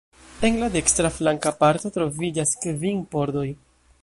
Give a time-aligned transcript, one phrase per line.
[0.47, 3.49] En la dekstra flanka parto troviĝas kvin pordoj.